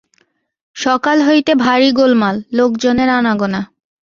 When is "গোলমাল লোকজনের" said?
1.91-3.09